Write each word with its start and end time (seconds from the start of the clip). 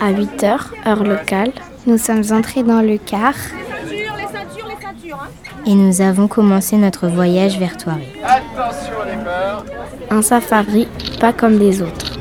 À 0.00 0.10
8 0.10 0.42
heures, 0.44 0.74
heure 0.86 1.04
locale, 1.04 1.52
nous 1.86 1.98
sommes 1.98 2.24
entrés 2.30 2.62
dans 2.62 2.82
le 2.82 2.98
car 2.98 3.34
et 5.66 5.74
nous 5.74 6.00
avons 6.00 6.28
commencé 6.28 6.76
notre 6.76 7.08
voyage 7.08 7.58
vers 7.58 7.76
Thoiry. 7.76 8.06
Un 10.10 10.22
safari 10.22 10.88
pas 11.20 11.32
comme 11.32 11.58
les 11.58 11.80
autres. 11.80 12.12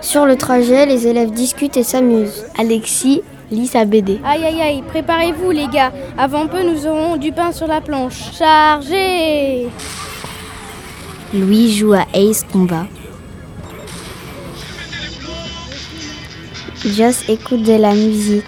Sur 0.00 0.26
le 0.26 0.36
trajet, 0.36 0.84
les 0.84 1.06
élèves 1.06 1.30
discutent 1.30 1.76
et 1.78 1.82
s'amusent. 1.82 2.44
Alexis 2.58 3.22
lit 3.50 3.66
sa 3.66 3.84
BD. 3.84 4.20
Aïe 4.24 4.44
aïe 4.44 4.60
aïe, 4.60 4.82
préparez-vous 4.86 5.50
les 5.50 5.68
gars. 5.68 5.92
Avant 6.18 6.46
peu, 6.46 6.62
nous 6.62 6.86
aurons 6.86 7.16
du 7.16 7.32
pain 7.32 7.52
sur 7.52 7.66
la 7.66 7.80
planche. 7.80 8.32
Chargez 8.38 9.68
Louis 11.32 11.72
joue 11.72 11.94
à 11.94 12.04
Ace 12.12 12.44
Combat. 12.52 12.86
Joss 16.86 17.26
écoute 17.30 17.62
de 17.62 17.72
la 17.72 17.94
musique. 17.94 18.44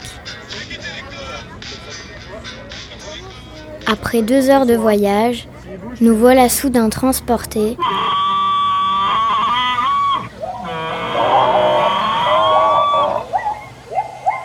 Après 3.87 4.21
deux 4.21 4.51
heures 4.51 4.67
de 4.67 4.75
voyage, 4.75 5.49
nous 6.03 6.15
voilà 6.15 6.51
soudain 6.51 6.91
transportés 6.91 7.79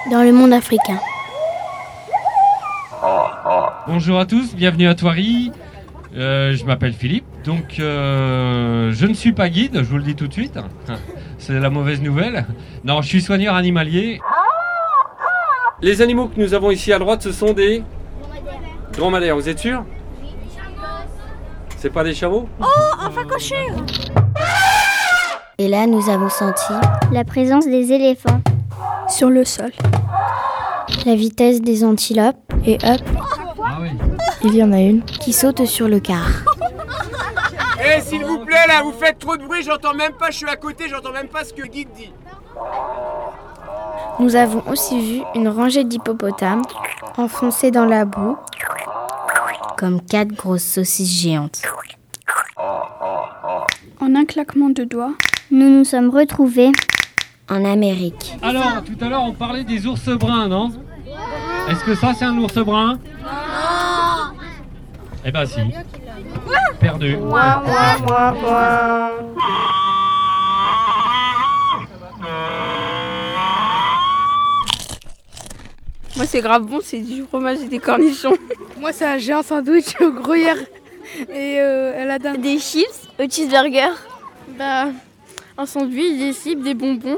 dans 0.10 0.24
le 0.24 0.32
monde 0.32 0.54
africain. 0.54 1.00
Bonjour 3.88 4.20
à 4.20 4.26
tous, 4.26 4.56
bienvenue 4.56 4.88
à 4.88 4.96
Thoiry. 4.96 5.52
Euh, 6.16 6.56
je 6.56 6.64
m'appelle 6.66 6.94
Philippe, 6.94 7.26
donc 7.44 7.80
euh, 7.80 8.92
je 8.94 9.06
ne 9.06 9.14
suis 9.14 9.34
pas 9.34 9.50
guide, 9.50 9.80
je 9.80 9.90
vous 9.90 9.98
le 9.98 10.04
dis 10.04 10.16
tout 10.16 10.28
de 10.28 10.34
suite. 10.34 10.58
C'est 11.44 11.60
la 11.60 11.70
mauvaise 11.72 12.00
nouvelle. 12.02 12.46
Non, 12.84 13.02
je 13.02 13.08
suis 13.08 13.22
soigneur 13.22 13.56
animalier. 13.56 14.22
Les 15.82 16.02
animaux 16.04 16.28
que 16.28 16.40
nous 16.40 16.54
avons 16.54 16.70
ici 16.70 16.94
à 16.94 17.00
droite, 17.00 17.24
ce 17.24 17.32
sont 17.32 17.54
des 17.54 17.84
dromadaires. 18.94 19.36
Vous 19.36 19.50
êtes 19.50 19.58
sûr? 19.58 19.84
C'est 21.78 21.90
pas 21.90 22.04
des 22.04 22.14
chameaux? 22.14 22.48
Oh, 22.62 22.66
un 23.00 23.10
facochère 23.10 23.74
Et 25.58 25.68
là, 25.68 25.88
nous 25.88 26.08
avons 26.12 26.30
senti 26.30 26.74
La 27.12 27.24
présence 27.24 27.66
des 27.66 27.92
éléphants. 27.92 28.42
sur 29.10 29.30
le 29.32 29.44
sol. 29.44 29.72
la 31.08 31.16
vitesse 31.16 31.60
des 31.62 31.84
antilopes 31.84 32.38
Et 32.68 32.76
hop, 32.84 33.02
Ah 33.66 33.80
oui. 33.82 33.90
il 34.44 34.56
y 34.56 34.64
en 34.64 34.72
a 34.74 34.80
une. 34.80 35.02
qui 35.04 35.34
sautent 35.34 35.66
sur 35.66 35.88
le 35.88 36.00
car. 36.00 36.41
Eh, 37.94 38.02
s'il 38.02 38.24
vous 38.24 38.40
plaît, 38.40 38.68
là, 38.68 38.82
vous 38.84 38.92
faites 38.94 39.20
trop 39.20 39.36
de 39.38 39.44
bruit, 39.44 39.64
j'entends 39.64 39.94
même 39.94 40.14
pas, 40.14 40.32
je 40.32 40.38
suis 40.38 40.48
à 40.48 40.56
côté, 40.56 40.88
j'entends 40.90 41.12
même 41.12 41.28
pas 41.28 41.44
ce 41.44 41.54
que 41.54 41.66
guide 41.68 41.90
dit. 41.96 42.12
Nous 44.20 44.36
avons 44.36 44.64
aussi 44.70 45.00
vu 45.00 45.24
une 45.36 45.48
rangée 45.50 45.84
d'hippopotames 45.84 46.62
enfoncés 47.18 47.72
dans 47.72 47.86
la 47.86 48.06
boue, 48.06 48.38
comme 49.78 50.02
quatre 50.02 50.34
grosses 50.34 50.64
saucisses 50.64 51.22
géantes. 51.22 51.62
En 54.00 54.16
un 54.16 54.26
claquement 54.26 54.70
de 54.70 54.84
doigts, 54.84 55.14
Nous 55.52 55.70
nous 55.70 55.84
sommes 55.84 56.10
retrouvés 56.10 56.72
En 57.50 57.66
Amérique, 57.66 58.38
Alors, 58.42 58.84
tout 58.86 59.04
à 59.04 59.10
l'heure, 59.10 59.24
on 59.24 59.34
parlait 59.34 59.66
des 59.66 59.86
ours 59.86 60.08
bruns, 60.10 60.48
non? 60.48 60.72
Est-ce 61.70 61.84
que 61.84 61.96
ça, 61.96 62.14
c'est 62.14 62.26
un 62.26 62.38
ours 62.38 62.54
brun? 62.56 62.94
Non 62.94 63.00
Eh 65.26 65.32
ben, 65.32 65.46
si. 65.46 65.60
Perdu. 66.80 67.18
moi 76.16 76.26
c'est 76.26 76.42
grave 76.42 76.64
bon, 76.64 76.80
c'est 76.84 77.00
du 77.00 77.24
fromage 77.24 77.60
et 77.64 77.68
des 77.68 77.80
cornichons. 77.80 78.34
moi 78.80 78.92
ça, 78.94 79.18
j'ai 79.18 79.34
un 79.34 79.44
sandwich 79.44 79.96
au 80.02 80.12
gruyère 80.12 80.58
et 81.30 81.60
euh, 81.60 82.02
à 82.02 82.06
la 82.06 82.20
dinde. 82.20 82.42
Des 82.42 82.60
chips 82.60 83.08
au 83.20 83.24
cheeseburger 83.24 83.90
Bah, 84.58 84.88
un 85.58 85.66
sandwich, 85.66 86.18
des 86.18 86.34
cibles, 86.34 86.64
des 86.64 86.74
bonbons 86.74 87.18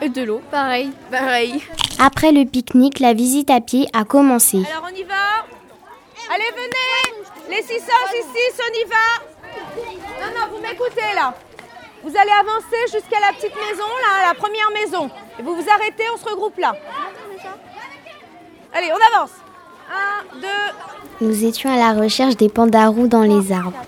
et 0.00 0.08
de 0.08 0.22
l'eau. 0.22 0.40
Pareil. 0.50 0.90
Pareil. 1.10 1.62
après 1.98 2.32
le 2.32 2.44
pique-nique, 2.44 3.00
la 3.00 3.12
visite 3.12 3.50
à 3.50 3.60
pied 3.60 3.86
a 3.92 4.04
commencé. 4.04 4.58
Alors 4.70 4.88
on 4.92 4.96
y 4.96 5.02
va 5.04 5.14
Allez, 6.32 6.44
venez 6.54 7.56
Les 7.56 7.62
606, 7.62 8.60
on 8.60 8.72
y 8.72 8.88
va 8.88 10.20
Non, 10.20 10.32
non, 10.38 10.56
vous 10.56 10.62
m'écoutez 10.62 11.14
là. 11.14 11.34
Vous 12.02 12.16
allez 12.16 12.30
avancer 12.30 12.80
jusqu'à 12.92 13.20
la 13.20 13.32
petite 13.32 13.54
maison, 13.54 13.84
là, 14.02 14.28
la 14.28 14.34
première 14.34 14.70
maison. 14.72 15.10
Et 15.38 15.42
vous 15.42 15.54
vous 15.56 15.68
arrêtez, 15.68 16.04
on 16.14 16.16
se 16.16 16.24
regroupe 16.24 16.56
là. 16.58 16.74
Allez, 18.72 18.90
on 18.92 19.16
avance. 19.16 19.32
Un, 19.92 20.38
deux, 20.40 21.26
Nous 21.26 21.44
étions 21.44 21.70
à 21.70 21.76
la 21.76 22.00
recherche 22.00 22.36
des 22.36 22.48
pandarous 22.48 23.08
dans 23.08 23.22
les 23.22 23.52
arbres. 23.52 23.84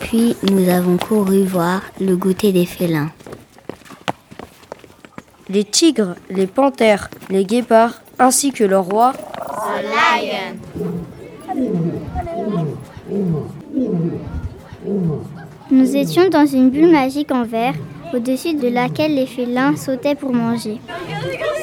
Puis 0.00 0.36
nous 0.42 0.68
avons 0.68 0.98
couru 0.98 1.44
voir 1.44 1.80
le 1.98 2.14
goûter 2.14 2.52
des 2.52 2.66
félins. 2.66 3.10
les 5.48 5.64
tigres, 5.64 6.16
les 6.28 6.46
panthères, 6.46 7.08
les 7.30 7.44
guépards, 7.44 8.02
ainsi 8.18 8.52
que 8.52 8.64
leur 8.64 8.84
roi. 8.84 9.12
Nous 15.70 15.96
étions 15.96 16.28
dans 16.28 16.46
une 16.46 16.70
bulle 16.70 16.90
magique 16.92 17.30
en 17.32 17.44
verre, 17.44 17.74
au-dessus 18.14 18.54
de 18.54 18.68
laquelle 18.68 19.14
les 19.14 19.26
félins 19.26 19.76
sautaient 19.76 20.14
pour 20.14 20.32
manger. 20.32 20.80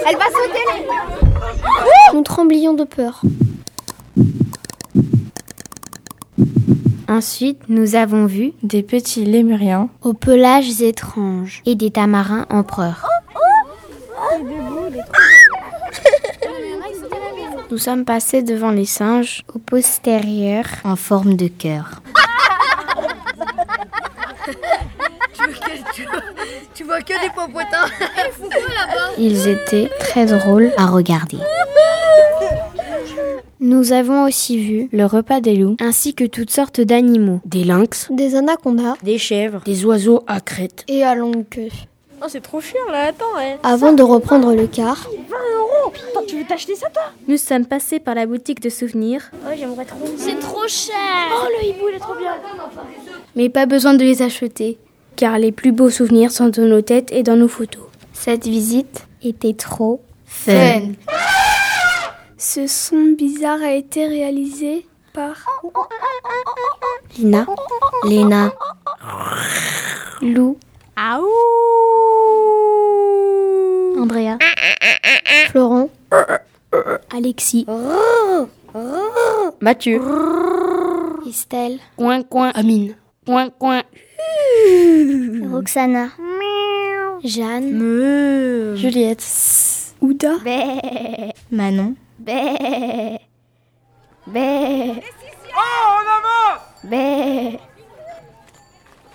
elle 0.07 0.15
va 0.17 0.25
sauter. 0.25 0.87
Nous 2.13 2.21
tremblions 2.21 2.73
de 2.73 2.83
peur. 2.83 3.21
Ensuite, 7.07 7.59
nous 7.69 7.95
avons 7.95 8.25
vu 8.25 8.53
Des 8.63 8.81
petits 8.81 9.23
lémuriens. 9.25 9.89
aux 10.01 10.13
pelages 10.13 10.81
étranges 10.81 11.61
et 11.65 11.75
des 11.75 11.91
tamarins 11.91 12.45
empereurs. 12.49 13.07
Nous 17.73 17.79
sommes 17.79 18.05
passés 18.05 18.43
devant 18.43 18.69
les 18.69 18.85
singes 18.85 19.41
au 19.51 19.57
postérieur 19.57 20.63
en 20.83 20.95
forme 20.95 21.33
de 21.33 21.47
cœur. 21.47 22.03
Tu 26.75 26.83
vois 26.83 27.01
que 27.01 27.19
des 27.19 27.31
popotins. 27.35 27.87
Ils 29.17 29.47
étaient 29.47 29.89
très 29.99 30.27
drôles 30.27 30.71
à 30.77 30.85
regarder. 30.85 31.37
Nous 33.59 33.91
avons 33.91 34.25
aussi 34.27 34.59
vu 34.63 34.87
le 34.91 35.07
repas 35.07 35.41
des 35.41 35.55
loups 35.55 35.75
ainsi 35.81 36.13
que 36.13 36.25
toutes 36.25 36.51
sortes 36.51 36.79
d'animaux. 36.79 37.41
Des 37.43 37.63
lynx, 37.63 38.07
Des 38.11 38.35
anacondas 38.35 38.93
des 39.01 39.17
chèvres, 39.17 39.61
des 39.65 39.83
oiseaux 39.83 40.23
à 40.27 40.41
crête. 40.41 40.85
et 40.87 41.03
à 41.03 41.15
longue 41.15 41.49
queue. 41.49 41.69
Oh, 42.23 42.27
c'est 42.29 42.41
trop 42.41 42.61
chiant 42.61 42.89
là, 42.89 43.07
attends. 43.07 43.25
hein. 43.37 43.57
Avant 43.63 43.91
de 43.91 44.01
reprendre 44.01 44.53
le 44.53 44.65
car, 44.67 45.07
Attends, 46.09 46.23
tu 46.27 46.37
veux 46.37 46.45
t'acheter 46.45 46.75
ça 46.75 46.89
toi? 46.89 47.03
Nous 47.27 47.35
sommes 47.37 47.65
passés 47.65 47.99
par 47.99 48.15
la 48.15 48.25
boutique 48.25 48.61
de 48.61 48.69
souvenirs, 48.69 49.29
C'est 50.17 50.39
trop 50.39 50.67
cher. 50.67 50.95
Oh, 51.31 51.47
le 51.59 51.67
hibou, 51.67 51.89
il 51.89 51.95
est 51.95 51.99
trop 51.99 52.15
bien. 52.15 52.35
mais 53.35 53.49
pas 53.49 53.65
besoin 53.65 53.93
de 53.93 54.03
les 54.03 54.21
acheter, 54.21 54.77
car 55.17 55.37
les 55.37 55.51
plus 55.51 55.71
beaux 55.73 55.89
souvenirs 55.89 56.31
sont 56.31 56.47
dans 56.47 56.63
nos 56.63 56.81
têtes 56.81 57.11
et 57.11 57.23
dans 57.23 57.35
nos 57.35 57.49
photos. 57.49 57.83
Cette 58.13 58.45
visite 58.47 59.05
était 59.21 59.53
trop 59.53 60.01
fun. 60.25 60.93
Ce 62.37 62.67
son 62.67 63.13
bizarre 63.17 63.61
a 63.61 63.71
été 63.73 64.07
réalisé 64.07 64.85
par 65.13 65.45
Lina, 67.17 67.45
Léna, 68.05 68.53
Lou, 70.21 70.57
Andrea, 74.03 74.37
Florent, 75.51 75.89
Alexis, 77.09 77.65
Mathieu, 79.61 80.01
Estelle, 81.25 81.79
coin 81.95 82.21
coin, 82.23 82.51
Amine, 82.53 82.97
coin 83.25 83.49
coin, 83.57 83.81
Roxana, 85.49 86.09
Jeanne, 87.23 88.75
Juliette, 88.75 89.23
Ouda, 90.01 90.37
Manon, 91.49 91.95
Oh, 95.55 95.87
on 95.95 96.07
avance! 96.17 96.61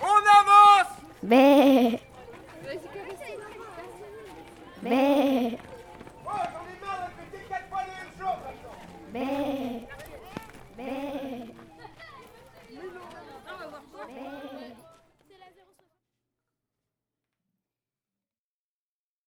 On 0.01 0.23
avance 0.39 0.87